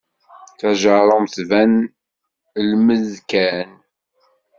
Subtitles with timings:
[0.59, 1.73] Tajerrumt tban
[2.69, 3.69] lmed kan.